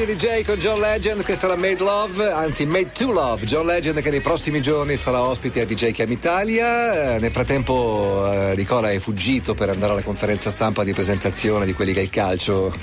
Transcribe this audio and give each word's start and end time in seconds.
Radio 0.00 0.16
DJ 0.16 0.44
con 0.44 0.54
John 0.54 0.80
Legend, 0.80 1.22
questa 1.24 1.44
era 1.44 1.56
Made 1.56 1.82
Love, 1.82 2.32
anzi 2.32 2.64
Made 2.64 2.90
to 2.92 3.12
Love. 3.12 3.44
John 3.44 3.66
Legend 3.66 4.00
che 4.00 4.08
nei 4.08 4.22
prossimi 4.22 4.62
giorni 4.62 4.96
sarà 4.96 5.20
ospite 5.20 5.60
a 5.60 5.66
DJ 5.66 5.92
Cam 5.92 6.10
Italia. 6.10 7.16
Eh, 7.16 7.18
nel 7.18 7.30
frattempo 7.30 8.26
eh, 8.32 8.54
Nicola 8.56 8.90
è 8.90 8.98
fuggito 8.98 9.52
per 9.52 9.68
andare 9.68 9.92
alla 9.92 10.02
conferenza 10.02 10.48
stampa 10.48 10.84
di 10.84 10.94
presentazione 10.94 11.66
di 11.66 11.74
quelli 11.74 11.92
che 11.92 12.00
è 12.00 12.02
il 12.02 12.08
calcio 12.08 12.74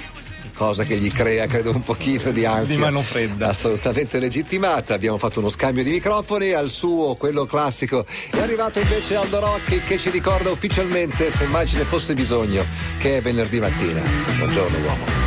cosa 0.54 0.84
che 0.84 0.98
gli 0.98 1.12
crea 1.12 1.48
credo 1.48 1.72
un 1.72 1.82
pochino 1.82 2.30
di 2.30 2.46
ansia. 2.46 2.76
Di 2.76 2.82
mano 2.82 3.02
fredda. 3.02 3.48
Assolutamente 3.48 4.20
legittimata. 4.20 4.94
Abbiamo 4.94 5.18
fatto 5.18 5.40
uno 5.40 5.50
scambio 5.50 5.84
di 5.84 5.90
microfoni 5.90 6.52
al 6.52 6.70
suo 6.70 7.16
quello 7.16 7.46
classico. 7.46 8.06
È 8.30 8.38
arrivato 8.38 8.80
invece 8.80 9.16
Aldo 9.16 9.40
Rocchi 9.40 9.80
che 9.80 9.98
ci 9.98 10.12
ricorda 10.12 10.52
ufficialmente 10.52 11.32
se 11.32 11.46
mai 11.46 11.66
ce 11.66 11.78
ne 11.78 11.84
fosse 11.84 12.14
bisogno 12.14 12.64
che 13.00 13.18
è 13.18 13.22
venerdì 13.22 13.60
mattina. 13.60 14.04
Buongiorno 14.38 14.78
uomo 14.86 15.27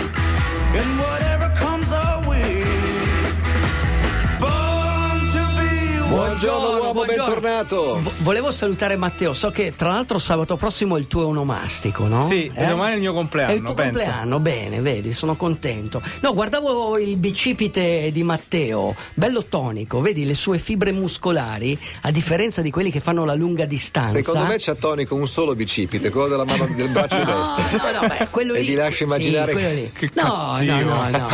Buongiorno 6.41 6.77
uomo, 6.79 6.93
buongiorno. 6.93 7.23
bentornato. 7.23 7.95
V- 7.97 8.11
volevo 8.23 8.49
salutare 8.49 8.95
Matteo, 8.95 9.31
so 9.31 9.51
che 9.51 9.75
tra 9.75 9.89
l'altro 9.89 10.17
sabato 10.17 10.55
prossimo 10.55 10.97
è 10.97 10.99
il 10.99 11.05
tuo 11.05 11.27
onomastico, 11.27 12.07
no? 12.07 12.23
Sì, 12.23 12.51
eh? 12.51 12.65
domani 12.65 12.93
è 12.93 12.95
il 12.95 13.01
mio 13.01 13.13
compleanno. 13.13 13.51
È 13.51 13.55
il 13.55 13.61
tuo 13.61 13.75
penso. 13.75 13.99
compleanno, 13.99 14.39
bene, 14.39 14.81
vedi, 14.81 15.13
sono 15.13 15.35
contento. 15.35 16.01
No, 16.21 16.33
guardavo 16.33 16.97
il 16.97 17.15
bicipite 17.17 18.09
di 18.11 18.23
Matteo, 18.23 18.95
bello 19.13 19.45
tonico, 19.45 20.01
vedi 20.01 20.25
le 20.25 20.33
sue 20.33 20.57
fibre 20.57 20.91
muscolari, 20.91 21.77
a 22.01 22.09
differenza 22.09 22.63
di 22.63 22.71
quelli 22.71 22.89
che 22.89 23.01
fanno 23.01 23.23
la 23.23 23.35
lunga 23.35 23.65
distanza. 23.65 24.09
Secondo 24.09 24.47
me 24.47 24.55
c'ha 24.57 24.73
tonico 24.73 25.13
un 25.13 25.27
solo 25.27 25.53
bicipite, 25.53 26.09
quello 26.09 26.27
della 26.27 26.45
mano 26.45 26.65
del 26.75 26.89
braccio 26.89 27.17
no, 27.23 27.37
destro. 27.37 27.91
No, 28.01 28.07
beh, 28.07 28.29
quello 28.31 28.55
e 28.55 28.61
lì, 28.61 28.69
vi 28.69 28.73
lascio 28.73 29.03
immaginare 29.03 29.55
sì, 29.55 29.91
che... 29.93 30.09
No, 30.15 30.57
no, 30.59 30.81
no, 30.81 31.09
no, 31.11 31.29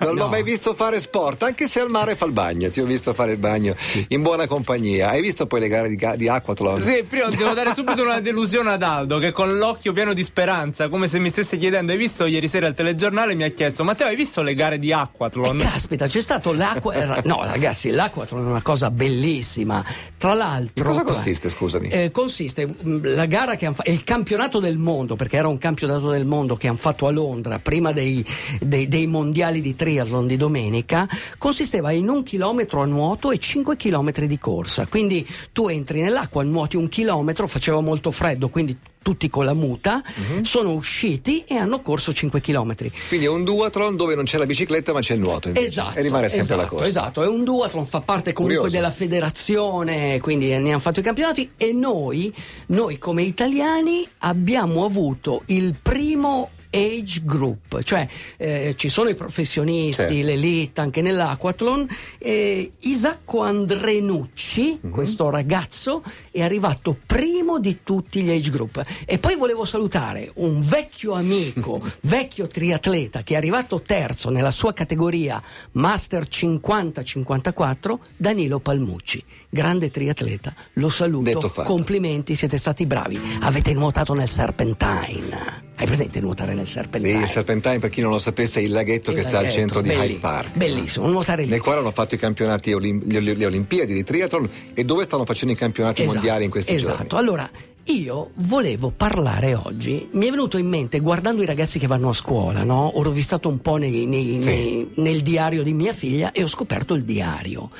Non 0.00 0.14
l'ho 0.14 0.28
mai 0.28 0.42
visto 0.42 0.72
fare 0.72 0.98
sport, 0.98 1.42
anche 1.42 1.68
se 1.68 1.80
al 1.80 1.90
mare 1.90 2.16
fa 2.16 2.24
il 2.24 2.32
bagno. 2.32 2.70
Ti 2.70 2.80
ho 2.80 2.86
visto 2.86 3.12
fare 3.12 3.32
il 3.32 3.38
bagno 3.38 3.76
in 4.08 4.28
buona 4.30 4.46
compagnia. 4.46 5.08
Hai 5.08 5.22
visto 5.22 5.48
poi 5.48 5.58
le 5.58 5.66
gare 5.66 5.88
di, 5.88 5.98
di 6.14 6.28
Aquathlon? 6.28 6.80
Sì, 6.82 7.02
prima 7.02 7.28
devo 7.30 7.52
dare 7.52 7.74
subito 7.74 8.02
una 8.02 8.20
delusione 8.20 8.70
ad 8.70 8.82
Aldo 8.84 9.18
che 9.18 9.32
con 9.32 9.58
l'occhio 9.58 9.92
pieno 9.92 10.12
di 10.12 10.22
speranza, 10.22 10.88
come 10.88 11.08
se 11.08 11.18
mi 11.18 11.30
stesse 11.30 11.58
chiedendo, 11.58 11.90
hai 11.90 11.98
visto 11.98 12.26
ieri 12.26 12.46
sera 12.46 12.68
il 12.68 12.74
telegiornale, 12.74 13.34
mi 13.34 13.42
ha 13.42 13.48
chiesto, 13.48 13.82
Matteo 13.82 14.06
hai 14.06 14.14
visto 14.14 14.42
le 14.42 14.54
gare 14.54 14.78
di 14.78 14.92
Aquathlon? 14.92 15.58
Eh, 15.58 15.64
caspita, 15.64 16.06
c'è 16.06 16.20
stato 16.20 16.52
l'acqua... 16.52 16.94
no 17.24 17.42
ragazzi, 17.42 17.90
l'Aquathlon 17.90 18.46
è 18.46 18.50
una 18.50 18.62
cosa 18.62 18.92
bellissima. 18.92 19.84
Tra 20.16 20.34
l'altro... 20.34 20.84
In 20.84 20.84
cosa 20.84 21.02
consiste, 21.02 21.48
scusami? 21.48 21.88
Eh, 21.88 22.12
consiste, 22.12 22.68
mm, 22.68 23.00
la 23.02 23.26
gara 23.26 23.56
che 23.56 23.66
hanno 23.66 23.74
fatto, 23.74 23.90
il 23.90 24.04
campionato 24.04 24.60
del 24.60 24.78
mondo, 24.78 25.16
perché 25.16 25.38
era 25.38 25.48
un 25.48 25.58
campionato 25.58 26.08
del 26.08 26.24
mondo 26.24 26.54
che 26.54 26.68
hanno 26.68 26.76
fatto 26.76 27.08
a 27.08 27.10
Londra 27.10 27.58
prima 27.58 27.90
dei, 27.90 28.24
dei, 28.60 28.86
dei 28.86 29.08
mondiali 29.08 29.60
di 29.60 29.74
triathlon 29.74 30.28
di 30.28 30.36
domenica, 30.36 31.08
consisteva 31.36 31.90
in 31.90 32.08
un 32.08 32.22
chilometro 32.22 32.80
a 32.80 32.86
nuoto 32.86 33.32
e 33.32 33.38
5 33.38 33.76
chilometri 33.76 34.19
di 34.26 34.38
corsa. 34.38 34.86
Quindi 34.86 35.26
tu 35.52 35.68
entri 35.68 36.00
nell'acqua, 36.00 36.42
nuoti 36.42 36.76
un 36.76 36.88
chilometro, 36.88 37.46
faceva 37.46 37.80
molto 37.80 38.10
freddo, 38.10 38.48
quindi 38.48 38.76
tutti 39.02 39.28
con 39.28 39.44
la 39.44 39.54
muta, 39.54 40.02
uh-huh. 40.04 40.44
sono 40.44 40.72
usciti 40.72 41.44
e 41.46 41.56
hanno 41.56 41.80
corso 41.80 42.12
5 42.12 42.40
km. 42.40 42.74
Quindi 43.08 43.26
è 43.26 43.28
un 43.28 43.44
duathlon 43.44 43.96
dove 43.96 44.14
non 44.14 44.24
c'è 44.24 44.38
la 44.38 44.46
bicicletta 44.46 44.92
ma 44.92 45.00
c'è 45.00 45.14
il 45.14 45.20
nuoto. 45.20 45.48
Invece. 45.48 45.66
Esatto. 45.66 45.98
E 45.98 46.02
rimane 46.02 46.28
sempre 46.28 46.54
esatto, 46.54 46.60
la 46.60 46.68
corsa. 46.68 46.86
Esatto, 46.86 47.22
è 47.22 47.26
un 47.26 47.44
duathlon, 47.44 47.86
fa 47.86 48.00
parte 48.00 48.32
comunque 48.32 48.62
Curioso. 48.62 48.76
della 48.76 48.92
federazione, 48.94 50.20
quindi 50.20 50.48
ne 50.48 50.70
hanno 50.70 50.78
fatto 50.78 51.00
i 51.00 51.02
campionati 51.02 51.52
e 51.56 51.72
noi, 51.72 52.32
noi 52.66 52.98
come 52.98 53.22
italiani 53.22 54.06
abbiamo 54.18 54.84
avuto 54.84 55.42
il 55.46 55.74
primo 55.80 56.50
age 56.70 57.22
group, 57.24 57.82
cioè 57.82 58.06
eh, 58.36 58.74
ci 58.76 58.88
sono 58.88 59.08
i 59.08 59.14
professionisti, 59.14 60.02
certo. 60.02 60.14
l'elite 60.14 60.80
anche 60.80 61.02
nell'Aquathlon. 61.02 61.86
Eh, 62.18 62.72
Isacco 62.80 63.42
Andrenucci, 63.42 64.80
mm-hmm. 64.80 64.92
questo 64.92 65.30
ragazzo, 65.30 66.02
è 66.30 66.42
arrivato 66.42 66.96
primo 67.04 67.58
di 67.58 67.80
tutti 67.82 68.22
gli 68.22 68.30
age 68.30 68.50
group. 68.50 68.84
E 69.04 69.18
poi 69.18 69.36
volevo 69.36 69.64
salutare 69.64 70.30
un 70.36 70.60
vecchio 70.60 71.12
amico, 71.12 71.80
vecchio 72.02 72.46
triatleta 72.46 73.22
che 73.22 73.34
è 73.34 73.36
arrivato 73.36 73.82
terzo 73.82 74.30
nella 74.30 74.50
sua 74.50 74.72
categoria 74.72 75.42
Master 75.72 76.26
50-54, 76.28 77.98
Danilo 78.16 78.60
Palmucci, 78.60 79.22
grande 79.48 79.90
triatleta. 79.90 80.54
Lo 80.74 80.88
saluto, 80.88 81.52
complimenti, 81.64 82.34
siete 82.34 82.58
stati 82.58 82.86
bravi. 82.86 83.20
Avete 83.40 83.72
nuotato 83.74 84.14
nel 84.14 84.28
Serpentine. 84.28 85.69
Hai 85.80 85.86
presente 85.86 86.20
nuotare 86.20 86.52
nel 86.52 86.66
Serpentine? 86.66 87.14
Sì, 87.14 87.22
il 87.22 87.26
Serpentine, 87.26 87.78
per 87.78 87.88
chi 87.88 88.02
non 88.02 88.10
lo 88.10 88.18
sapesse, 88.18 88.60
è 88.60 88.62
il 88.62 88.70
laghetto 88.70 89.12
il 89.12 89.16
che 89.16 89.22
laghetto, 89.22 89.38
sta 89.38 89.38
al 89.38 89.50
centro 89.50 89.80
belli, 89.80 89.94
di 89.94 90.12
Hyde 90.12 90.18
Park. 90.18 90.54
Bellissimo, 90.54 91.08
nuotare 91.08 91.44
lì. 91.44 91.48
Nel 91.48 91.62
quale 91.62 91.80
hanno 91.80 91.90
fatto 91.90 92.16
i 92.16 92.18
campionati, 92.18 92.70
le 92.78 93.46
Olimpiadi 93.46 93.94
di 93.94 94.04
triathlon 94.04 94.46
e 94.74 94.84
dove 94.84 95.04
stanno 95.04 95.24
facendo 95.24 95.54
i 95.54 95.56
campionati 95.56 96.02
esatto, 96.02 96.16
mondiali 96.16 96.44
in 96.44 96.50
questi 96.50 96.74
esatto. 96.74 96.90
giorni. 96.90 97.06
Esatto, 97.06 97.16
allora 97.16 97.50
io 97.84 98.30
volevo 98.34 98.92
parlare 98.94 99.54
oggi, 99.54 100.06
mi 100.12 100.26
è 100.26 100.30
venuto 100.30 100.58
in 100.58 100.68
mente 100.68 101.00
guardando 101.00 101.42
i 101.42 101.46
ragazzi 101.46 101.78
che 101.78 101.86
vanno 101.86 102.10
a 102.10 102.12
scuola, 102.12 102.62
no? 102.62 102.84
Ho 102.84 103.02
rovistato 103.02 103.48
un 103.48 103.62
po' 103.62 103.76
nei, 103.76 104.04
nei, 104.04 104.38
sì. 104.38 104.46
nei, 104.46 104.90
nel 104.96 105.22
diario 105.22 105.62
di 105.62 105.72
mia 105.72 105.94
figlia 105.94 106.30
e 106.32 106.42
ho 106.42 106.46
scoperto 106.46 106.92
il 106.92 107.04
diario. 107.04 107.70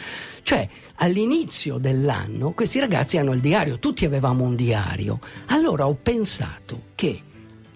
Cioè, 0.43 0.67
all'inizio 0.97 1.77
dell'anno 1.77 2.53
questi 2.53 2.81
ragazzi 2.81 3.19
hanno 3.19 3.35
il 3.35 3.41
diario, 3.41 3.79
tutti 3.79 4.07
avevamo 4.07 4.45
un 4.45 4.57
diario. 4.57 5.19
Allora 5.49 5.87
ho 5.87 5.99
pensato 6.03 6.85
che 6.95 7.25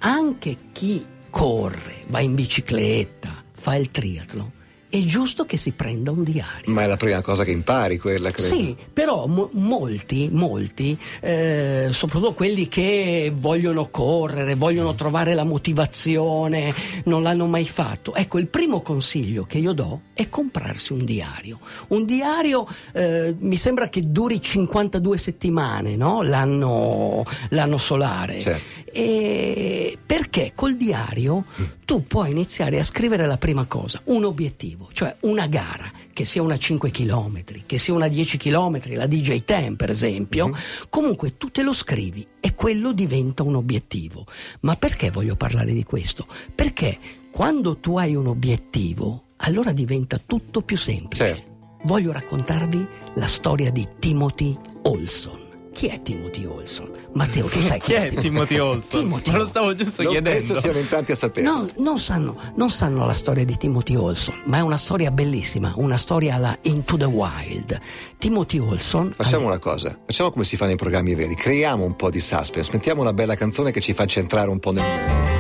anche 0.07 0.57
chi 0.73 1.05
corre, 1.31 2.05
va 2.09 2.21
in 2.21 2.35
bicicletta, 2.35 3.31
fa 3.53 3.75
il 3.77 3.91
triathlon, 3.91 4.51
è 4.95 5.03
giusto 5.03 5.45
che 5.45 5.57
si 5.57 5.73
prenda 5.73 6.13
un 6.13 6.23
diario. 6.23 6.73
Ma 6.73 6.83
è 6.83 6.87
la 6.87 6.97
prima 6.97 7.21
cosa 7.21 7.43
che 7.43 7.51
impari 7.51 7.99
quella, 7.99 8.31
credo. 8.31 8.55
Sì, 8.55 8.77
però 8.93 9.27
mo- 9.27 9.51
molti, 9.55 10.29
molti, 10.31 10.97
eh, 11.21 11.89
soprattutto 11.91 12.33
quelli 12.33 12.69
che 12.69 13.33
vogliono 13.35 13.89
correre, 13.91 14.55
vogliono 14.55 14.95
trovare 14.95 15.35
la 15.35 15.43
motivazione, 15.43 16.73
non 17.07 17.25
l'hanno 17.25 17.47
mai 17.47 17.67
fatto. 17.67 18.15
Ecco, 18.15 18.39
il 18.39 18.47
primo 18.47 18.83
consiglio 18.83 19.47
che 19.47 19.59
io 19.59 19.73
do 19.73 20.03
è 20.15 20.29
comprarsi 20.29 20.93
un 20.93 21.05
diario. 21.05 21.59
Un 21.89 22.05
diario 22.05 22.65
eh, 22.93 23.35
mi 23.37 23.57
sembra 23.57 23.89
che 23.89 24.01
duri 24.13 24.41
52 24.41 25.19
settimane, 25.19 25.97
no? 25.97 26.23
l'anno, 26.23 27.25
l'anno 27.49 27.79
solare. 27.79 28.41
Certo. 28.41 28.83
E 28.93 29.99
perché 30.07 30.53
col 30.55 30.77
diario 30.77 31.45
tu 31.85 32.07
puoi 32.07 32.31
iniziare 32.31 32.79
a 32.79 32.85
scrivere 32.85 33.27
la 33.27 33.37
prima 33.37 33.67
cosa, 33.67 34.01
un 34.05 34.25
obiettivo, 34.25 34.84
cioè 34.93 35.15
una 35.21 35.47
gara, 35.47 35.91
che 36.13 36.25
sia 36.25 36.43
una 36.43 36.57
5 36.57 36.91
km, 36.91 37.43
che 37.67 37.79
sia 37.79 37.95
una 37.95 38.09
10 38.09 38.37
km, 38.37 38.81
la 38.95 39.07
DJ 39.07 39.45
Ten 39.45 39.77
per 39.77 39.91
esempio, 39.91 40.49
mm-hmm. 40.49 40.61
comunque 40.89 41.37
tu 41.37 41.51
te 41.51 41.63
lo 41.63 41.73
scrivi 41.73 42.27
e 42.41 42.55
quello 42.55 42.93
diventa 42.93 43.43
un 43.43 43.57
obiettivo. 43.57 44.25
Ma 44.61 44.75
perché 44.77 45.11
voglio 45.11 45.37
parlare 45.37 45.73
di 45.73 45.85
questo? 45.85 46.27
Perché 46.55 46.99
quando 47.31 47.79
tu 47.79 47.97
hai 47.97 48.15
un 48.15 48.27
obiettivo, 48.27 49.25
allora 49.39 49.73
diventa 49.73 50.21
tutto 50.25 50.61
più 50.61 50.77
semplice. 50.77 51.27
Certo. 51.27 51.53
Voglio 51.85 52.13
raccontarvi 52.13 52.87
la 53.15 53.27
storia 53.27 53.71
di 53.71 53.87
Timothy 53.99 54.57
Olson. 54.83 55.44
Chi 55.75 55.89
è 55.89 56.01
Timothy 56.03 56.45
Olson? 56.45 56.89
Matteo, 57.15 57.47
tu 57.47 57.61
sai 57.61 57.81
chi, 57.81 57.87
chi 57.91 57.93
è 57.95 58.15
Timothy 58.15 58.59
Olson? 58.59 59.01
Timothy. 59.01 59.33
Me 59.33 59.39
lo 59.39 59.47
stavo 59.49 59.75
giusto 59.75 60.05
non 60.05 60.13
chiedendo. 60.13 60.39
Penso 60.39 60.61
siano 60.61 60.79
in 60.79 60.89
tanti 60.89 61.11
a 61.11 61.17
sapere. 61.17 61.45
No, 61.45 61.67
non 61.79 61.99
sanno, 61.99 62.37
non 62.55 62.71
sanno 62.71 63.05
la 63.05 63.13
storia 63.13 63.45
di 63.45 63.57
Timothy 63.57 63.97
Olson, 63.97 64.41
ma 64.45 64.59
è 64.59 64.61
una 64.61 64.77
storia 64.77 65.11
bellissima, 65.11 65.73
una 65.75 65.97
storia 65.97 66.37
alla 66.37 66.57
Into 66.63 66.97
the 66.97 67.07
Wild. 67.07 67.77
Timothy 68.19 68.59
Olson. 68.59 69.15
Facciamo 69.17 69.39
alle... 69.39 69.47
una 69.47 69.59
cosa, 69.59 69.99
facciamo 70.07 70.31
come 70.31 70.45
si 70.45 70.57
fa 70.57 70.67
nei 70.67 70.77
programmi 70.77 71.13
veri, 71.17 71.35
creiamo 71.35 71.85
un 71.85 71.97
po' 71.97 72.09
di 72.09 72.21
suspense, 72.21 72.71
mettiamo 72.73 73.01
una 73.01 73.13
bella 73.13 73.35
canzone 73.35 73.73
che 73.73 73.81
ci 73.81 73.93
faccia 73.95 74.21
entrare 74.21 74.51
un 74.51 74.61
po' 74.61 74.71
nel 74.71 75.34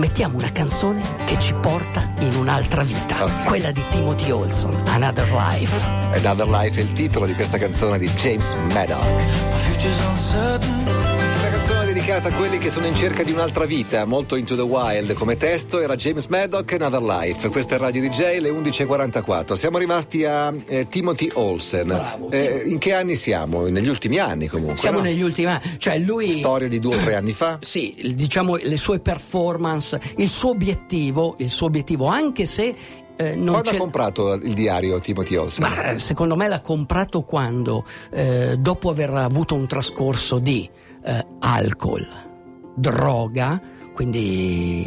mettiamo 0.00 0.38
una 0.38 0.50
canzone 0.50 1.02
che 1.26 1.38
ci 1.38 1.52
porta 1.52 2.10
in 2.20 2.34
un'altra 2.34 2.82
vita, 2.82 3.24
okay. 3.24 3.44
quella 3.44 3.70
di 3.70 3.82
Timothy 3.90 4.30
Olson, 4.30 4.74
Another 4.86 5.30
Life. 5.30 5.76
Another 6.14 6.48
Life 6.48 6.80
è 6.80 6.82
il 6.82 6.92
titolo 6.92 7.26
di 7.26 7.34
questa 7.34 7.58
canzone 7.58 7.98
di 7.98 8.08
James 8.14 8.54
Maddock. 8.72 9.58
Dedicata 12.20 12.36
a 12.36 12.38
quelli 12.38 12.58
che 12.58 12.70
sono 12.70 12.86
in 12.86 12.94
cerca 12.94 13.22
di 13.22 13.32
un'altra 13.32 13.64
vita, 13.64 14.04
molto 14.04 14.36
into 14.36 14.54
the 14.54 14.60
wild. 14.60 15.14
Come 15.14 15.38
testo 15.38 15.80
era 15.80 15.96
James 15.96 16.26
Maddock, 16.26 16.70
Another 16.74 17.00
Life. 17.00 17.48
Questa 17.48 17.76
è 17.76 17.78
Radio 17.78 18.02
DJ, 18.02 18.40
le 18.40 18.50
11.44. 18.50 19.54
Siamo 19.54 19.78
rimasti 19.78 20.26
a 20.26 20.52
eh, 20.66 20.86
Timothy 20.86 21.30
Olsen. 21.32 21.86
Bravo. 21.86 22.30
Eh, 22.30 22.64
in 22.66 22.76
che 22.76 22.92
anni 22.92 23.14
siamo? 23.14 23.68
Negli 23.68 23.88
ultimi 23.88 24.18
anni 24.18 24.48
comunque. 24.48 24.76
Siamo 24.76 24.98
no? 24.98 25.04
negli 25.04 25.22
ultimi 25.22 25.46
anni. 25.46 25.78
Cioè 25.78 25.98
lui... 25.98 26.32
Storia 26.32 26.68
di 26.68 26.78
due 26.78 26.96
o 26.96 26.98
tre 26.98 27.14
anni 27.14 27.32
fa? 27.32 27.56
Sì, 27.62 28.12
diciamo 28.14 28.56
le 28.56 28.76
sue 28.76 29.00
performance, 29.00 29.98
il 30.16 30.28
suo 30.28 30.50
obiettivo, 30.50 31.36
il 31.38 31.48
suo 31.48 31.68
obiettivo, 31.68 32.04
anche 32.04 32.44
se 32.44 32.74
eh, 33.16 33.34
non 33.34 33.62
quando 33.62 33.70
ha 33.70 33.76
comprato 33.76 34.34
il 34.34 34.52
diario 34.52 34.98
Timothy 34.98 35.36
Olsen? 35.36 35.66
Ma, 35.66 35.96
secondo 35.96 36.36
me 36.36 36.48
l'ha 36.48 36.60
comprato 36.60 37.22
quando, 37.22 37.82
eh, 38.12 38.56
dopo 38.58 38.90
aver 38.90 39.10
avuto 39.10 39.54
un 39.54 39.66
trascorso 39.66 40.38
di 40.38 40.68
eh, 41.02 41.26
alcol, 41.40 42.06
droga, 42.74 43.60
quindi 43.92 44.84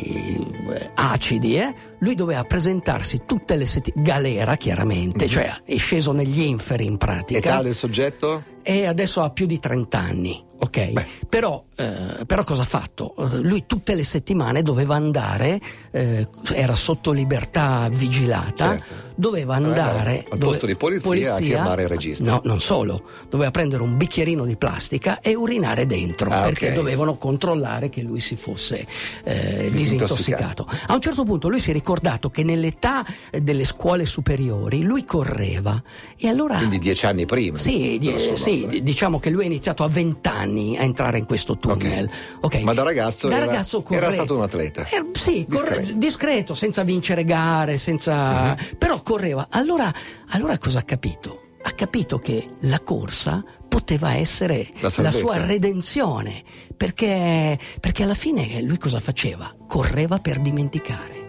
eh, 0.71 0.89
acidi, 0.95 1.57
eh? 1.57 1.73
Lui 2.03 2.15
doveva 2.15 2.43
presentarsi 2.43 3.21
tutte 3.25 3.55
le 3.55 3.65
settimane, 3.65 4.03
galera 4.03 4.55
chiaramente, 4.57 5.25
mm-hmm. 5.25 5.33
cioè 5.33 5.51
è 5.63 5.77
sceso 5.77 6.11
negli 6.11 6.41
inferi 6.41 6.85
in 6.85 6.97
pratica. 6.97 7.39
Età 7.39 7.61
del 7.61 7.73
soggetto? 7.73 8.43
E 8.61 8.85
adesso 8.85 9.21
ha 9.21 9.29
più 9.29 9.45
di 9.45 9.59
30 9.59 9.97
anni 9.97 10.45
ok? 10.63 11.25
Però, 11.27 11.63
eh, 11.75 12.25
però, 12.25 12.43
cosa 12.43 12.61
ha 12.61 12.65
fatto? 12.65 13.13
Eh, 13.17 13.39
lui 13.39 13.65
tutte 13.67 13.95
le 13.95 14.03
settimane 14.03 14.61
doveva 14.61 14.95
andare, 14.95 15.59
eh, 15.91 16.27
era 16.53 16.75
sotto 16.75 17.11
libertà 17.11 17.89
vigilata, 17.91 18.77
certo. 18.77 18.93
doveva 19.15 19.55
andare 19.55 20.25
al 20.29 20.37
posto 20.37 20.65
di 20.65 20.75
polizia, 20.75 21.09
polizia, 21.09 21.33
a 21.33 21.37
firmare 21.37 21.83
il 21.83 21.89
registro. 21.89 22.25
No, 22.25 22.41
non 22.45 22.59
solo, 22.59 23.03
doveva 23.29 23.51
prendere 23.51 23.83
un 23.83 23.97
bicchierino 23.97 24.45
di 24.45 24.55
plastica 24.55 25.19
e 25.19 25.35
urinare 25.35 25.85
dentro 25.85 26.29
ah, 26.29 26.41
perché 26.41 26.67
okay. 26.67 26.77
dovevano 26.77 27.17
controllare 27.17 27.89
che 27.89 28.01
lui 28.01 28.19
si 28.19 28.35
fosse 28.35 28.85
eh, 29.23 29.69
disintossicato. 29.71 30.65
A 30.87 30.93
un 30.93 31.01
certo 31.01 31.23
punto 31.23 31.49
lui 31.49 31.59
si 31.59 31.71
è 31.71 31.73
ricordato 31.93 32.29
che 32.29 32.43
nell'età 32.43 33.05
delle 33.31 33.63
scuole 33.63 34.05
superiori 34.05 34.81
lui 34.81 35.05
correva 35.05 35.81
e 36.17 36.27
allora... 36.27 36.57
Quindi 36.57 36.79
dieci 36.79 37.05
anni 37.05 37.25
prima? 37.25 37.57
Sì, 37.57 37.97
die- 37.99 38.35
sì 38.35 38.81
diciamo 38.81 39.19
che 39.19 39.29
lui 39.29 39.43
ha 39.43 39.45
iniziato 39.45 39.83
a 39.83 39.87
vent'anni 39.87 40.33
anni 40.43 40.77
a 40.77 40.83
entrare 40.83 41.17
in 41.17 41.25
questo 41.25 41.57
tunnel. 41.57 42.05
Okay. 42.05 42.09
Okay. 42.41 42.63
Ma 42.63 42.73
da 42.73 42.83
ragazzo, 42.83 43.27
da 43.27 43.37
era, 43.37 43.45
ragazzo 43.45 43.81
corre... 43.81 43.97
era, 43.97 44.11
stato 44.11 44.35
un 44.35 44.43
atleta? 44.43 44.83
Eh, 44.83 45.09
sì, 45.13 45.45
discreto. 45.47 45.81
Corre... 45.81 45.97
discreto. 45.97 46.53
senza 46.53 46.83
vincere 46.83 47.23
gare, 47.23 47.77
senza... 47.77 48.55
Uh-huh. 48.57 48.77
però 48.77 49.01
correva. 49.01 49.47
Allora, 49.51 49.93
allora 50.29 50.57
cosa 50.57 50.79
ha 50.79 50.83
capito? 50.83 51.41
Ha 51.63 51.71
capito 51.71 52.17
che 52.17 52.45
la 52.61 52.81
corsa 52.81 53.43
poteva 53.69 54.15
essere 54.15 54.67
la, 54.79 54.91
la 54.97 55.11
sua 55.11 55.45
redenzione, 55.45 56.43
perché, 56.75 57.57
perché 57.79 58.03
alla 58.03 58.13
fine 58.13 58.61
lui 58.61 58.77
cosa 58.77 58.99
faceva? 58.99 59.53
Correva 59.65 60.19
per 60.19 60.39
dimenticare, 60.39 61.22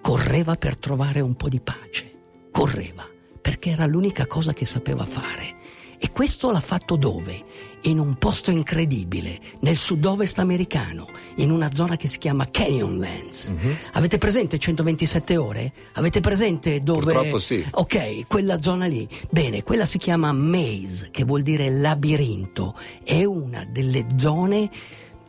correva 0.00 0.54
per 0.54 0.76
trovare 0.76 1.20
un 1.20 1.34
po' 1.34 1.48
di 1.48 1.60
pace, 1.60 2.12
correva 2.50 3.06
perché 3.40 3.70
era 3.70 3.86
l'unica 3.86 4.26
cosa 4.26 4.52
che 4.52 4.64
sapeva 4.64 5.04
fare. 5.06 5.56
E 5.98 6.10
questo 6.10 6.50
l'ha 6.50 6.60
fatto 6.60 6.96
dove? 6.96 7.44
in 7.82 7.98
un 7.98 8.14
posto 8.14 8.50
incredibile, 8.50 9.38
nel 9.60 9.76
sud-ovest 9.76 10.38
americano, 10.38 11.06
in 11.36 11.50
una 11.50 11.72
zona 11.72 11.96
che 11.96 12.08
si 12.08 12.18
chiama 12.18 12.50
Canyonlands. 12.50 13.52
Mm-hmm. 13.52 13.72
Avete 13.92 14.18
presente 14.18 14.58
127 14.58 15.36
ore? 15.36 15.72
Avete 15.94 16.20
presente 16.20 16.80
dove... 16.80 17.12
Purtroppo 17.12 17.38
sì. 17.38 17.64
Ok, 17.72 18.26
quella 18.26 18.60
zona 18.60 18.86
lì. 18.86 19.06
Bene, 19.30 19.62
quella 19.62 19.84
si 19.84 19.98
chiama 19.98 20.32
Maze, 20.32 21.10
che 21.10 21.24
vuol 21.24 21.42
dire 21.42 21.70
labirinto. 21.70 22.74
È 23.04 23.24
una 23.24 23.64
delle 23.70 24.06
zone 24.16 24.68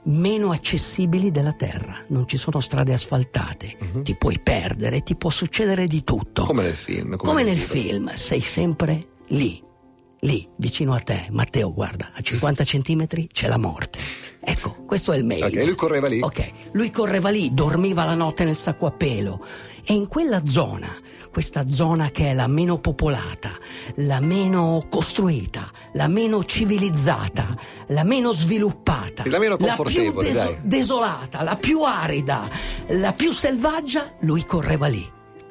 meno 0.10 0.52
accessibili 0.52 1.32
della 1.32 1.54
Terra, 1.54 1.96
non 2.08 2.28
ci 2.28 2.38
sono 2.38 2.60
strade 2.60 2.94
asfaltate, 2.94 3.78
uh-huh. 3.80 4.02
ti 4.02 4.16
puoi 4.16 4.40
perdere, 4.40 5.02
ti 5.02 5.16
può 5.16 5.30
succedere 5.30 5.88
di 5.88 6.04
tutto. 6.04 6.46
Come 6.46 6.64
nel 6.64 6.74
film. 6.74 7.16
Come, 7.16 7.30
come 7.32 7.44
nel 7.44 7.58
film, 7.58 8.12
sei 8.14 8.42
sempre 8.42 9.08
lì 9.30 9.68
lì 10.22 10.48
vicino 10.58 10.94
a 10.94 11.00
te, 11.00 11.28
Matteo, 11.32 11.74
guarda, 11.74 12.12
a 12.14 12.22
50 12.22 12.64
centimetri 12.64 13.28
c'è 13.32 13.48
la 13.48 13.58
morte. 13.58 14.00
Ecco, 14.50 14.78
questo 14.88 15.12
è 15.12 15.18
il 15.18 15.26
maze. 15.26 15.46
Ok, 15.46 15.66
lui 15.66 15.76
correva 15.76 16.08
lì. 16.08 16.22
Ok, 16.22 16.52
lui 16.72 16.90
correva 16.90 17.30
lì, 17.30 17.54
dormiva 17.54 18.04
la 18.04 18.16
notte 18.16 18.44
nel 18.44 18.56
sacco 18.56 18.88
a 18.88 18.92
pelo. 18.92 19.46
E 19.86 19.94
in 19.94 20.08
quella 20.08 20.44
zona, 20.44 20.88
questa 21.32 21.70
zona 21.70 22.10
che 22.10 22.32
è 22.32 22.34
la 22.34 22.48
meno 22.48 22.80
popolata, 22.80 23.52
la 23.98 24.20
meno 24.20 24.88
costruita, 24.90 25.70
la 25.94 26.08
meno 26.08 26.44
civilizzata, 26.44 27.56
la 27.90 28.04
meno 28.04 28.34
sviluppata, 28.34 29.24
la 29.28 29.38
meno 29.38 29.56
confortevole, 29.56 30.34
la 30.34 30.46
più 30.46 30.54
des- 30.54 30.60
desolata, 30.64 31.44
la 31.44 31.56
più 31.56 31.84
arida, 31.84 32.50
la 32.88 33.14
più 33.14 33.32
selvaggia, 33.32 34.16
lui 34.22 34.44
correva 34.46 34.88
lì. 34.88 35.08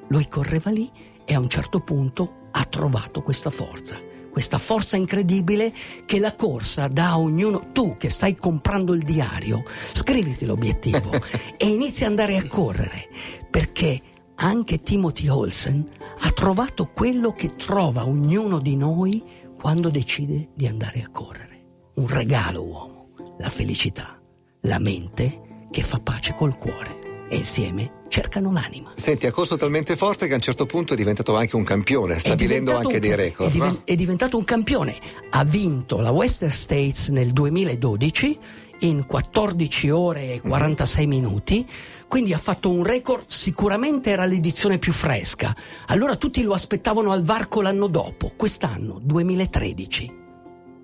Lui 0.09 0.27
correva 0.27 0.71
lì 0.71 0.91
e 1.25 1.35
a 1.35 1.39
un 1.39 1.49
certo 1.49 1.79
punto 1.79 2.49
ha 2.51 2.65
trovato 2.65 3.23
questa 3.23 3.51
forza 3.51 4.07
questa 4.39 4.59
forza 4.59 4.97
incredibile 4.97 5.73
che 6.07 6.21
la 6.21 6.37
corsa 6.37 6.87
dà 6.87 7.09
a 7.09 7.19
ognuno. 7.19 7.73
Tu 7.73 7.97
che 7.97 8.09
stai 8.09 8.37
comprando 8.37 8.95
il 8.95 9.03
diario, 9.03 9.65
scriviti 9.93 10.47
l'obiettivo 10.47 11.11
e 11.59 11.67
inizi 11.67 12.05
ad 12.05 12.11
andare 12.11 12.37
a 12.37 12.47
correre, 12.47 13.09
perché 13.51 14.01
anche 14.37 14.81
Timothy 14.83 15.27
Olsen 15.27 15.85
ha 16.21 16.31
trovato 16.31 16.87
quello 16.87 17.33
che 17.33 17.57
trova 17.57 18.07
ognuno 18.07 18.61
di 18.61 18.77
noi 18.77 19.25
quando 19.57 19.91
decide 19.91 20.51
di 20.55 20.69
andare 20.69 21.03
a 21.03 21.11
correre. 21.11 21.91
Un 21.97 22.07
regalo, 22.07 22.63
uomo, 22.63 23.09
la 23.39 23.49
felicità, 23.49 24.23
la 24.61 24.79
mente 24.79 25.67
che 25.69 25.83
fa 25.83 25.99
pace 25.99 26.33
col 26.37 26.57
cuore 26.57 26.98
e 27.29 27.37
insieme 27.37 27.97
cercano 28.09 28.51
l'anima. 28.51 28.93
Senti, 28.95 29.27
ha 29.27 29.33
corso 29.33 29.57
talmente 29.57 29.97
forte 29.97 30.27
che 30.27 30.33
a 30.33 30.37
un 30.37 30.41
certo 30.41 30.67
punto 30.67 30.95
è 30.95 30.97
diventato 30.97 31.37
anche 31.37 31.57
un 31.57 31.65
campione, 31.65 32.19
stabilendo 32.19 32.75
anche 32.75 32.95
un, 32.95 33.01
dei 33.01 33.15
record. 33.15 33.49
È, 33.49 33.53
diven- 33.53 33.69
no? 33.71 33.81
è 33.85 33.95
diventato 33.95 34.37
un 34.37 34.45
campione. 34.45 34.97
Ha 35.31 35.45
vinto 35.45 36.01
la 36.01 36.11
Western 36.11 36.51
States 36.51 37.09
nel 37.09 37.31
2012 37.31 38.39
in 38.81 39.07
14 39.07 39.91
ore 39.91 40.35
e 40.35 40.41
46 40.41 41.07
mm. 41.07 41.09
minuti, 41.09 41.67
quindi 42.07 42.33
ha 42.33 42.39
fatto 42.39 42.71
un 42.71 42.85
record, 42.85 43.25
sicuramente 43.27 44.11
era 44.11 44.25
l'edizione 44.25 44.79
più 44.79 44.93
fresca. 44.93 45.55
Allora 45.87 46.17
tutti 46.17 46.43
lo 46.43 46.53
aspettavano 46.53 47.11
al 47.13 47.23
varco 47.23 47.61
l'anno 47.61 47.89
dopo, 47.89 48.33
quest'anno, 48.37 49.01
2013. 49.03 50.17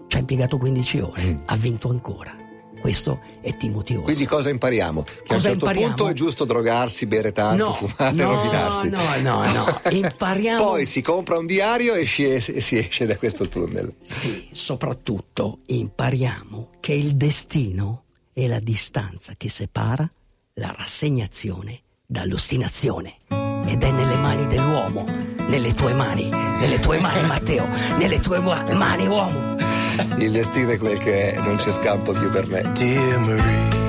Ci 0.07 0.17
ha 0.17 0.21
impiegato 0.21 0.59
15 0.59 0.99
ore, 1.01 1.23
mm. 1.23 1.41
ha 1.47 1.57
vinto 1.57 1.89
ancora. 1.89 2.44
Questo 2.85 3.19
è 3.41 3.57
Timothy 3.57 3.93
Olsen. 3.95 4.05
Quindi 4.05 4.27
cosa 4.27 4.51
impariamo? 4.51 5.05
Che 5.05 5.13
cosa 5.23 5.33
a 5.33 5.35
un 5.37 5.41
certo 5.41 5.53
impariamo? 5.55 5.95
punto 5.95 6.11
è 6.11 6.13
giusto 6.13 6.45
drogarsi, 6.45 7.07
bere 7.07 7.33
tanto, 7.33 7.65
no, 7.65 7.73
fumare, 7.73 8.15
no, 8.15 8.35
rovinarsi. 8.35 8.89
No, 8.91 9.01
no, 9.23 9.53
no, 9.53 9.81
impariamo. 9.91 10.63
Poi 10.63 10.85
si 10.85 11.01
compra 11.01 11.39
un 11.39 11.47
diario 11.47 11.95
e 11.95 12.05
si 12.05 12.27
esce 12.27 13.07
da 13.07 13.17
questo 13.17 13.49
tunnel. 13.49 13.95
Sì, 14.03 14.51
soprattutto 14.53 15.61
impariamo 15.65 16.73
che 16.81 16.93
il 16.93 17.17
destino 17.17 18.03
è 18.35 18.47
la 18.47 18.61
distanza 18.61 19.33
che 19.39 19.49
separa 19.49 20.07
la 20.57 20.75
rassegnazione 20.77 21.81
dall'ostinazione. 22.05 23.15
Ed 23.65 23.83
è 23.83 23.93
nelle 23.93 24.19
mani 24.19 24.47
dell'uomo, 24.47 25.07
nelle 25.49 25.73
tue 25.73 25.95
mani, 25.95 26.29
nelle 26.29 26.79
tue 26.81 27.01
mani 27.01 27.27
Matteo, 27.27 27.67
nelle 27.97 28.21
tue 28.21 28.41
mani 28.41 29.07
uomo. 29.07 29.57
Il 30.19 30.31
destino 30.33 30.71
è 30.71 30.79
quel 30.79 30.99
che 30.99 31.33
è, 31.33 31.41
non 31.41 31.57
c'è 31.57 31.71
scampo 31.71 32.13
più 32.13 32.31
per 32.31 32.49
me. 32.49 32.73
Dear 32.73 33.19
Marie. 33.21 33.84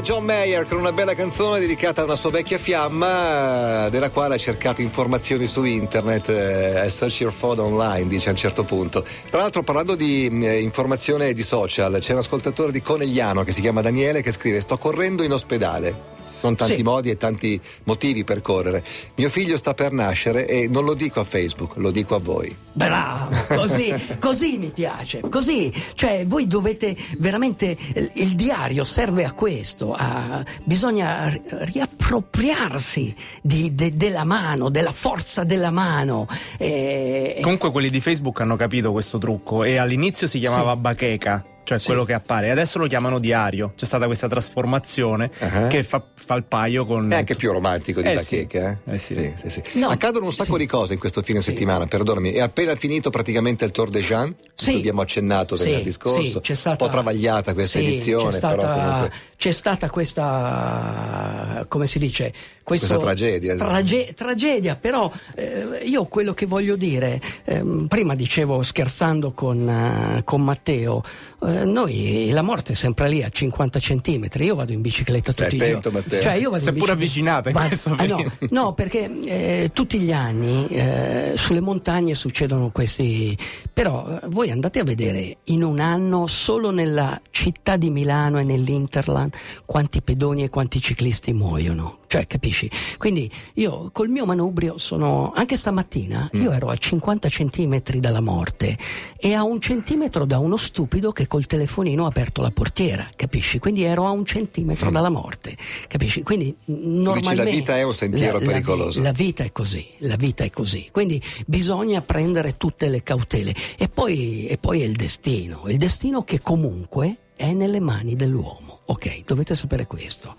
Grande 0.00 0.02
John 0.02 0.24
Mayer 0.24 0.66
con 0.66 0.78
una 0.78 0.92
bella 0.92 1.14
canzone 1.14 1.60
dedicata 1.60 2.00
a 2.00 2.04
una 2.04 2.16
sua 2.16 2.30
vecchia 2.30 2.58
fiamma 2.58 3.88
della 3.88 4.10
quale 4.10 4.34
ha 4.34 4.38
cercato 4.38 4.80
informazioni 4.80 5.46
su 5.46 5.64
internet 5.64 6.28
eh, 6.28 6.88
search 6.88 7.20
your 7.20 7.32
phone 7.32 7.60
online 7.60 8.08
dice 8.08 8.28
a 8.28 8.32
un 8.32 8.38
certo 8.38 8.64
punto 8.64 9.04
tra 9.28 9.40
l'altro 9.40 9.62
parlando 9.62 9.94
di 9.94 10.26
eh, 10.26 10.60
informazione 10.60 11.32
di 11.32 11.42
social 11.42 11.98
c'è 12.00 12.12
un 12.12 12.18
ascoltatore 12.18 12.72
di 12.72 12.82
Conegliano 12.82 13.42
che 13.42 13.52
si 13.52 13.60
chiama 13.60 13.80
Daniele 13.80 14.22
che 14.22 14.32
scrive 14.32 14.60
sto 14.60 14.78
correndo 14.78 15.22
in 15.22 15.32
ospedale 15.32 16.18
sono 16.40 16.54
tanti 16.54 16.76
sì. 16.76 16.82
modi 16.82 17.10
e 17.10 17.16
tanti 17.16 17.60
motivi 17.84 18.24
per 18.24 18.40
correre. 18.40 18.82
Mio 19.16 19.28
figlio 19.28 19.56
sta 19.56 19.74
per 19.74 19.92
nascere 19.92 20.46
e 20.46 20.68
non 20.68 20.84
lo 20.84 20.94
dico 20.94 21.20
a 21.20 21.24
Facebook, 21.24 21.76
lo 21.76 21.90
dico 21.90 22.14
a 22.14 22.18
voi. 22.18 22.54
Bravo, 22.72 23.28
così, 23.48 23.92
così 24.18 24.56
mi 24.58 24.70
piace, 24.70 25.20
così, 25.28 25.72
cioè 25.94 26.24
voi 26.24 26.46
dovete 26.46 26.96
veramente, 27.18 27.76
il 28.14 28.34
diario 28.34 28.84
serve 28.84 29.24
a 29.24 29.32
questo, 29.32 29.92
a, 30.00 30.44
bisogna 30.64 31.28
riappropriarsi 31.28 33.14
di, 33.42 33.74
de, 33.74 33.96
della 33.96 34.24
mano, 34.24 34.70
della 34.70 34.92
forza 34.92 35.44
della 35.44 35.70
mano. 35.70 36.26
E... 36.58 37.38
Comunque 37.42 37.70
quelli 37.70 37.90
di 37.90 38.00
Facebook 38.00 38.40
hanno 38.40 38.56
capito 38.56 38.92
questo 38.92 39.18
trucco 39.18 39.62
e 39.64 39.76
all'inizio 39.76 40.26
si 40.26 40.38
chiamava 40.38 40.72
sì. 40.72 40.78
bacheca 40.78 41.44
cioè 41.70 41.78
sì. 41.78 41.86
quello 41.86 42.04
che 42.04 42.14
appare. 42.14 42.50
Adesso 42.50 42.78
lo 42.78 42.88
chiamano 42.88 43.20
diario. 43.20 43.74
C'è 43.76 43.84
stata 43.84 44.06
questa 44.06 44.26
trasformazione 44.26 45.30
uh-huh. 45.38 45.68
che 45.68 45.84
fa, 45.84 46.04
fa, 46.12 46.34
il 46.34 46.42
paio 46.42 46.84
con. 46.84 47.12
È 47.12 47.14
anche 47.14 47.36
più 47.36 47.52
romantico 47.52 48.00
di 48.00 48.08
eh 48.08 48.14
Bacheca. 48.14 48.80
Sì. 48.82 48.90
Eh? 48.90 48.94
Eh 48.94 48.98
sì. 48.98 49.34
Sì, 49.36 49.50
sì, 49.50 49.78
no, 49.78 49.88
Accadono 49.88 50.24
un 50.24 50.32
sacco 50.32 50.58
di 50.58 50.66
cose 50.66 50.94
in 50.94 50.98
questo 50.98 51.22
fine 51.22 51.40
settimana, 51.40 51.86
perdonami. 51.86 52.32
È 52.32 52.40
appena 52.40 52.74
finito 52.74 53.10
praticamente 53.10 53.64
il 53.64 53.70
Tour 53.70 53.90
de 53.90 54.00
Jean, 54.00 54.34
sì. 54.52 54.74
abbiamo 54.74 55.02
accennato 55.02 55.54
venerdì 55.54 55.92
scorso. 55.92 56.40
C'è 56.40 56.56
stata, 56.56 56.82
un 56.82 56.90
po' 56.90 56.96
travagliata 56.96 57.54
questa 57.54 57.78
edizione, 57.78 58.30
c'è 58.30 58.36
stata, 58.36 58.56
però 58.56 58.72
comunque. 58.72 59.10
C'è 59.36 59.52
stata 59.52 59.88
questa. 59.90 61.64
come 61.68 61.86
si 61.86 61.98
dice? 62.00 62.32
Questo, 62.62 62.86
questa 62.86 63.04
tragedia. 63.04 63.56
Trage, 63.56 64.12
tragedia, 64.14 64.76
però 64.76 65.10
eh, 65.34 65.80
io 65.84 66.04
quello 66.04 66.34
che 66.34 66.46
voglio 66.46 66.76
dire, 66.76 67.20
eh, 67.44 67.64
prima 67.88 68.14
dicevo 68.14 68.62
scherzando 68.62 69.32
con, 69.32 69.66
uh, 69.66 70.22
con 70.22 70.42
Matteo, 70.42 71.02
eh, 71.42 71.59
eh, 71.60 71.64
noi 71.64 72.30
la 72.32 72.42
morte 72.42 72.72
è 72.72 72.74
sempre 72.74 73.08
lì 73.08 73.22
a 73.22 73.28
50 73.28 73.78
centimetri. 73.78 74.44
Io 74.44 74.54
vado 74.54 74.72
in 74.72 74.80
bicicletta 74.80 75.32
tutti 75.32 75.56
Stai 75.56 75.70
attento, 75.70 75.88
i 75.88 75.92
giorni. 75.92 76.00
Matteo. 76.00 76.22
Cioè, 76.22 76.32
io 76.34 76.50
vado 76.50 76.62
Seppur 76.62 76.90
avvicinata 76.90 77.50
questo 77.52 77.94
ah, 77.96 78.04
no, 78.04 78.32
no, 78.50 78.72
perché 78.74 79.10
eh, 79.24 79.70
tutti 79.72 79.98
gli 79.98 80.12
anni 80.12 80.66
eh, 80.68 81.32
sulle 81.36 81.60
montagne 81.60 82.14
succedono 82.14 82.70
questi. 82.70 83.36
Però 83.80 84.06
eh, 84.06 84.28
voi 84.28 84.50
andate 84.50 84.78
a 84.80 84.84
vedere 84.84 85.38
in 85.44 85.62
un 85.62 85.80
anno 85.80 86.26
solo 86.26 86.70
nella 86.70 87.18
città 87.30 87.78
di 87.78 87.88
Milano 87.88 88.38
e 88.38 88.44
nell'Interland 88.44 89.34
quanti 89.64 90.02
pedoni 90.02 90.42
e 90.42 90.50
quanti 90.50 90.82
ciclisti 90.82 91.32
muoiono. 91.32 92.00
Cioè, 92.10 92.26
capisci? 92.26 92.68
Quindi 92.98 93.30
io 93.54 93.90
col 93.92 94.08
mio 94.08 94.26
manubrio 94.26 94.78
sono. 94.78 95.32
Anche 95.32 95.56
stamattina 95.56 96.28
mm. 96.36 96.42
io 96.42 96.50
ero 96.50 96.66
a 96.66 96.76
50 96.76 97.28
centimetri 97.28 98.00
dalla 98.00 98.20
morte 98.20 98.76
e 99.16 99.32
a 99.32 99.44
un 99.44 99.60
centimetro 99.60 100.24
da 100.24 100.38
uno 100.38 100.56
stupido 100.56 101.12
che 101.12 101.28
col 101.28 101.46
telefonino 101.46 102.06
ha 102.06 102.08
aperto 102.08 102.42
la 102.42 102.50
portiera, 102.50 103.08
capisci? 103.14 103.60
Quindi 103.60 103.84
ero 103.84 104.06
a 104.06 104.10
un 104.10 104.24
centimetro 104.24 104.88
mm. 104.88 104.92
dalla 104.92 105.08
morte, 105.08 105.56
capisci? 105.86 106.24
Quindi 106.24 106.52
normalmente. 106.64 107.30
Dici, 107.30 107.36
la 107.36 107.44
vita 107.44 107.78
è 107.78 107.82
un 107.84 107.94
sentiero 107.94 108.40
la, 108.40 108.44
pericoloso. 108.44 108.98
La, 108.98 109.04
la, 109.04 109.12
vita 109.12 109.44
è 109.44 109.52
così, 109.52 109.86
la 109.98 110.16
vita 110.16 110.42
è 110.42 110.50
così. 110.50 110.88
Quindi 110.90 111.22
bisogna 111.46 112.00
prendere 112.00 112.56
tutte 112.56 112.88
le 112.88 113.04
cautele. 113.04 113.54
E 113.76 113.88
poi, 113.88 114.46
e 114.46 114.58
poi 114.58 114.82
è 114.82 114.84
il 114.84 114.96
destino. 114.96 115.64
Il 115.66 115.76
destino 115.76 116.22
che 116.22 116.40
comunque 116.40 117.16
è 117.36 117.52
nelle 117.52 117.80
mani 117.80 118.16
dell'uomo. 118.16 118.80
Ok, 118.86 119.24
dovete 119.24 119.54
sapere 119.54 119.86
questo. 119.86 120.34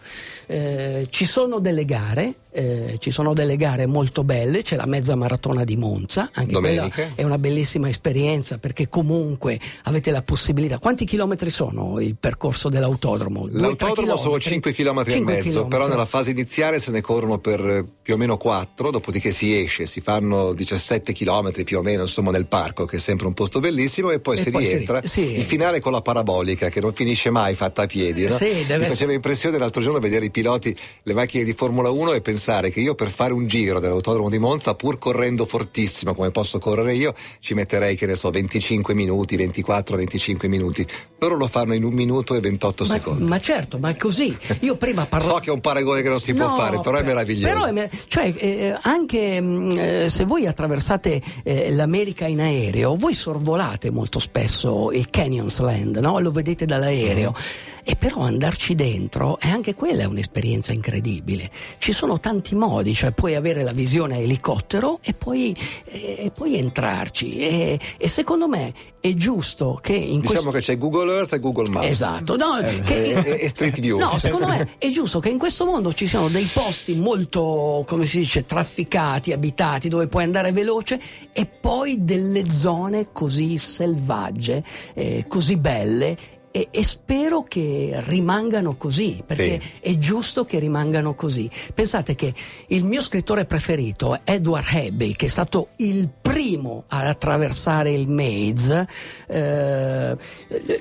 Eh, 0.45 1.07
ci 1.09 1.25
sono 1.25 1.59
delle 1.59 1.85
gare, 1.85 2.35
eh, 2.51 2.97
ci 2.99 3.11
sono 3.11 3.33
delle 3.33 3.55
gare 3.55 3.85
molto 3.85 4.23
belle, 4.23 4.61
c'è 4.61 4.75
la 4.75 4.85
mezza 4.85 5.15
maratona 5.15 5.63
di 5.63 5.77
Monza, 5.77 6.29
anche 6.33 6.51
Domenica. 6.51 6.89
quella 6.89 7.11
è 7.15 7.23
una 7.23 7.37
bellissima 7.37 7.87
esperienza 7.87 8.57
perché 8.57 8.89
comunque 8.89 9.59
avete 9.83 10.11
la 10.11 10.21
possibilità. 10.21 10.77
Quanti 10.77 11.05
chilometri 11.05 11.49
sono 11.49 11.99
il 11.99 12.17
percorso 12.17 12.69
dell'autodromo? 12.69 13.47
L'autodromo 13.49 14.15
sono 14.15 14.39
5 14.39 14.73
km 14.73 15.03
e 15.07 15.21
mezzo, 15.21 15.41
chilometri. 15.41 15.67
però 15.69 15.87
nella 15.87 16.05
fase 16.05 16.31
iniziale 16.31 16.79
se 16.79 16.91
ne 16.91 17.01
corrono 17.01 17.37
per 17.37 17.65
eh, 17.65 17.85
più 18.01 18.15
o 18.15 18.17
meno 18.17 18.37
4, 18.37 18.91
dopodiché 18.91 19.31
si 19.31 19.57
esce, 19.57 19.85
si 19.85 20.01
fanno 20.01 20.53
17 20.53 21.13
km 21.13 21.63
più 21.63 21.77
o 21.77 21.81
meno 21.81 22.01
insomma 22.01 22.31
nel 22.31 22.47
parco 22.47 22.85
che 22.85 22.97
è 22.97 22.99
sempre 22.99 23.27
un 23.27 23.33
posto 23.33 23.59
bellissimo 23.59 24.11
e 24.11 24.19
poi 24.19 24.37
e 24.37 24.41
si 24.41 24.49
poi 24.49 24.65
rientra. 24.65 25.01
Si, 25.03 25.07
sì. 25.07 25.35
Il 25.37 25.43
finale 25.43 25.79
con 25.79 25.93
la 25.93 26.01
parabolica 26.01 26.69
che 26.69 26.81
non 26.81 26.93
finisce 26.93 27.29
mai 27.29 27.55
fatta 27.55 27.83
a 27.83 27.85
piedi, 27.85 28.27
no? 28.27 28.35
Sì, 28.35 28.65
Mi 28.67 28.85
faceva 28.85 29.13
impressione 29.13 29.57
l'altro 29.57 29.81
giorno 29.81 29.99
vedere 29.99 30.25
i 30.25 30.31
piloti, 30.31 30.75
le 31.03 31.13
macchine 31.13 31.45
di 31.45 31.53
Formula 31.53 31.89
1 31.89 32.13
e 32.13 32.21
pensare 32.21 32.39
che 32.71 32.79
io 32.79 32.95
per 32.95 33.09
fare 33.09 33.33
un 33.33 33.45
giro 33.45 33.79
dell'autodromo 33.79 34.29
di 34.29 34.39
Monza, 34.39 34.73
pur 34.73 34.97
correndo 34.97 35.45
fortissimo 35.45 36.13
come 36.13 36.31
posso 36.31 36.59
correre 36.59 36.95
io, 36.95 37.13
ci 37.39 37.53
metterei, 37.53 37.95
che 37.95 38.05
ne 38.05 38.15
so, 38.15 38.29
25 38.29 38.93
minuti, 38.93 39.37
24-25 39.37 40.47
minuti. 40.47 40.85
Loro 41.19 41.35
lo 41.35 41.47
fanno 41.47 41.75
in 41.75 41.83
un 41.83 41.93
minuto 41.93 42.33
e 42.33 42.39
28 42.39 42.85
ma, 42.85 42.93
secondi. 42.93 43.23
Ma 43.23 43.39
certo, 43.39 43.77
ma 43.77 43.89
è 43.89 43.95
così. 43.95 44.35
Io 44.61 44.75
prima 44.75 45.05
parlavo. 45.05 45.35
so 45.35 45.39
che 45.39 45.49
è 45.49 45.53
un 45.53 45.61
paragone 45.61 46.01
che 46.01 46.09
non 46.09 46.19
si 46.19 46.33
no, 46.33 46.47
può 46.47 46.57
fare, 46.57 46.79
però 46.79 46.97
è 46.97 47.03
meraviglioso. 47.03 47.53
Però 47.53 47.65
è, 47.65 47.89
cioè, 48.07 48.33
eh, 48.35 48.77
anche 48.81 49.39
mm, 49.39 49.71
eh, 49.77 50.09
se 50.09 50.25
voi 50.25 50.47
attraversate 50.47 51.21
eh, 51.43 51.71
l'America 51.71 52.25
in 52.25 52.41
aereo, 52.41 52.95
voi 52.95 53.13
sorvolate 53.13 53.91
molto 53.91 54.17
spesso 54.17 54.91
il 54.91 55.09
Canyons 55.09 55.59
Land, 55.59 55.97
no? 55.97 56.19
Lo 56.19 56.31
vedete 56.31 56.65
dall'aereo. 56.65 57.35
Mm 57.37 57.71
e 57.83 57.95
però 57.95 58.21
andarci 58.21 58.75
dentro 58.75 59.39
è 59.39 59.49
anche 59.49 59.75
quella 59.75 60.03
è 60.03 60.05
un'esperienza 60.05 60.71
incredibile. 60.71 61.49
Ci 61.77 61.91
sono 61.91 62.19
tanti 62.19 62.55
modi, 62.55 62.93
cioè 62.93 63.11
puoi 63.11 63.35
avere 63.35 63.63
la 63.63 63.71
visione 63.71 64.15
a 64.15 64.17
elicottero 64.19 64.99
e 65.03 65.13
poi, 65.13 65.55
e, 65.85 66.15
e 66.19 66.31
poi 66.31 66.57
entrarci 66.57 67.37
e, 67.37 67.79
e, 67.97 68.07
secondo 68.07 68.47
me 68.47 68.73
è 68.99 69.13
giusto 69.13 69.79
che 69.81 69.93
in 69.93 70.19
diciamo 70.19 70.49
questo... 70.49 70.51
che 70.51 70.59
c'è 70.59 70.77
Google 70.77 71.13
Earth 71.13 71.33
e 71.33 71.39
Google 71.39 71.69
Maps. 71.69 71.87
Esatto, 71.87 72.35
no, 72.35 72.59
eh, 72.59 72.81
che... 72.81 73.11
e, 73.13 73.43
e, 73.43 73.49
Street 73.49 73.79
View. 73.79 73.97
No, 73.97 74.17
secondo 74.17 74.47
me 74.47 74.75
è 74.77 74.89
giusto 74.89 75.19
che 75.19 75.29
in 75.29 75.37
questo 75.37 75.65
mondo 75.65 75.91
ci 75.93 76.07
siano 76.07 76.29
dei 76.29 76.49
posti 76.51 76.95
molto, 76.95 77.83
come 77.87 78.05
si 78.05 78.19
dice, 78.19 78.45
trafficati, 78.45 79.31
abitati, 79.31 79.89
dove 79.89 80.07
puoi 80.07 80.23
andare 80.23 80.51
veloce 80.51 80.99
e 81.33 81.45
poi 81.45 82.03
delle 82.03 82.49
zone 82.49 83.11
così 83.11 83.57
selvagge, 83.57 84.63
eh, 84.93 85.25
così 85.27 85.57
belle 85.57 86.39
e, 86.51 86.67
e, 86.69 86.83
spero 86.83 87.43
che 87.43 87.93
rimangano 88.05 88.75
così, 88.75 89.23
perché 89.25 89.59
sì. 89.61 89.91
è 89.91 89.97
giusto 89.97 90.45
che 90.45 90.59
rimangano 90.59 91.15
così. 91.15 91.49
Pensate 91.73 92.15
che 92.15 92.33
il 92.67 92.83
mio 92.83 93.01
scrittore 93.01 93.45
preferito, 93.45 94.17
Edward 94.23 94.67
Abbey, 94.73 95.13
che 95.13 95.25
è 95.25 95.29
stato 95.29 95.69
il 95.77 96.09
primo 96.21 96.83
ad 96.87 97.07
attraversare 97.07 97.91
il 97.91 98.07
Maze, 98.07 98.87
eh, 99.27 100.17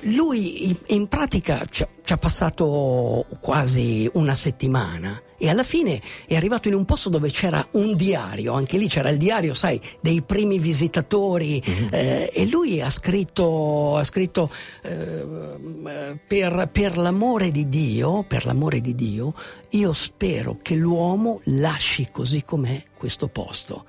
lui 0.01 0.67
in, 0.67 0.77
in 0.87 1.07
pratica 1.07 1.63
ci, 1.69 1.85
ci 2.03 2.13
ha 2.13 2.17
passato 2.17 3.25
quasi 3.39 4.09
una 4.13 4.33
settimana 4.33 5.21
e 5.41 5.49
alla 5.49 5.63
fine 5.63 5.99
è 6.27 6.35
arrivato 6.35 6.67
in 6.67 6.75
un 6.75 6.85
posto 6.85 7.09
dove 7.09 7.31
c'era 7.31 7.65
un 7.71 7.95
diario, 7.95 8.53
anche 8.53 8.77
lì 8.77 8.87
c'era 8.87 9.09
il 9.09 9.17
diario, 9.17 9.55
sai, 9.55 9.81
dei 9.99 10.21
primi 10.21 10.59
visitatori 10.59 11.59
mm-hmm. 11.67 11.87
eh, 11.91 12.29
e 12.31 12.45
lui 12.45 12.79
ha 12.79 12.91
scritto, 12.91 13.97
ha 13.97 14.03
scritto 14.03 14.51
eh, 14.83 16.19
per, 16.27 16.69
per, 16.71 16.97
l'amore 16.97 17.49
di 17.49 17.67
Dio, 17.67 18.23
per 18.23 18.45
l'amore 18.45 18.81
di 18.81 18.93
Dio, 18.93 19.33
io 19.69 19.93
spero 19.93 20.57
che 20.61 20.75
l'uomo 20.75 21.41
lasci 21.45 22.07
così 22.11 22.43
com'è 22.43 22.83
questo 22.95 23.27
posto. 23.27 23.85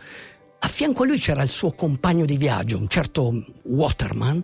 A 0.60 0.68
fianco 0.68 1.02
a 1.02 1.06
lui 1.06 1.18
c'era 1.18 1.42
il 1.42 1.50
suo 1.50 1.72
compagno 1.72 2.24
di 2.24 2.38
viaggio, 2.38 2.78
un 2.78 2.88
certo 2.88 3.30
Waterman, 3.64 4.42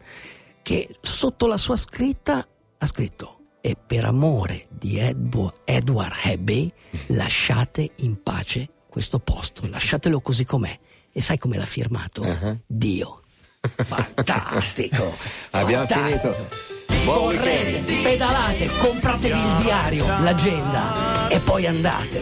che 0.63 0.95
sotto 1.01 1.47
la 1.47 1.57
sua 1.57 1.77
scritta 1.77 2.47
ha 2.77 2.87
scritto 2.87 3.38
e 3.61 3.77
per 3.85 4.05
amore 4.05 4.67
di 4.71 4.99
Edward 4.99 6.13
Abbey 6.25 6.73
lasciate 7.09 7.89
in 7.99 8.23
pace 8.23 8.69
questo 8.89 9.19
posto, 9.19 9.67
lasciatelo 9.69 10.21
così 10.21 10.45
com'è. 10.45 10.79
E 11.13 11.21
sai 11.21 11.39
come 11.39 11.57
l'ha 11.57 11.67
firmato? 11.67 12.23
Uh-huh. 12.23 12.59
Dio. 12.67 13.21
Fantastico! 13.61 15.15
Abbiamo 15.53 15.87
fantastico. 15.87 16.33
finito. 16.35 17.05
Buon 17.05 17.37
Correte, 17.37 17.93
pedalate, 18.03 18.69
compratevi 18.79 19.39
il 19.39 19.63
diario, 19.63 20.07
l'agenda 20.07 21.29
e 21.29 21.39
poi 21.39 21.67
andate. 21.67 22.19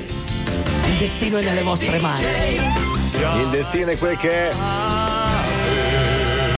Il 0.86 0.96
destino 0.98 1.38
è 1.38 1.42
nelle 1.42 1.62
vostre 1.62 1.98
mani. 1.98 2.24
Il 3.40 3.48
destino 3.50 3.90
è 3.90 3.98
quel 3.98 4.16
che 4.16 4.50
è. 4.50 4.95